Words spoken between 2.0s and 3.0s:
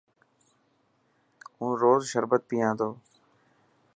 شربت پيان ٿو.